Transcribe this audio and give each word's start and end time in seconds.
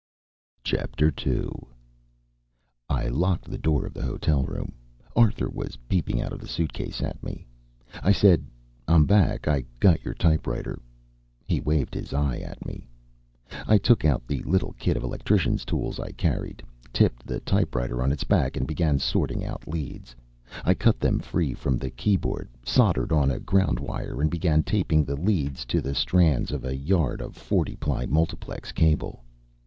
II 0.67 1.49
I 2.89 3.07
locked 3.07 3.45
the 3.45 3.59
door 3.59 3.85
of 3.85 3.93
the 3.93 4.01
hotel 4.01 4.41
room. 4.41 4.73
Arthur 5.15 5.47
was 5.47 5.77
peeping 5.87 6.19
out 6.19 6.33
of 6.33 6.39
the 6.39 6.47
suitcase 6.47 7.03
at 7.03 7.21
me. 7.21 7.45
I 8.01 8.11
said: 8.11 8.47
"I'm 8.87 9.05
back. 9.05 9.47
I 9.47 9.63
got 9.79 10.03
your 10.03 10.15
typewriter." 10.15 10.81
He 11.45 11.59
waved 11.59 11.93
his 11.93 12.15
eye 12.15 12.39
at 12.39 12.65
me. 12.65 12.87
I 13.67 13.77
took 13.77 14.03
out 14.03 14.25
the 14.27 14.41
little 14.41 14.73
kit 14.73 14.97
of 14.97 15.03
electricians' 15.03 15.65
tools 15.65 15.99
I 15.99 16.13
carried, 16.13 16.63
tipped 16.91 17.27
the 17.27 17.39
typewriter 17.39 18.01
on 18.01 18.11
its 18.11 18.23
back 18.23 18.57
and 18.57 18.65
began 18.65 18.97
sorting 18.97 19.45
out 19.45 19.67
leads. 19.67 20.15
I 20.65 20.73
cut 20.73 20.99
them 20.99 21.19
free 21.19 21.53
from 21.53 21.77
the 21.77 21.91
keyboard, 21.91 22.49
soldered 22.65 23.11
on 23.11 23.29
a 23.29 23.39
ground 23.39 23.79
wire, 23.79 24.19
and 24.19 24.31
began 24.31 24.63
taping 24.63 25.05
the 25.05 25.15
leads 25.15 25.63
to 25.65 25.79
the 25.79 25.93
strands 25.93 26.51
of 26.51 26.65
a 26.65 26.75
yard 26.75 27.21
of 27.21 27.35
forty 27.35 27.75
ply 27.75 28.07
multiplex 28.07 28.71
cable. 28.71 29.23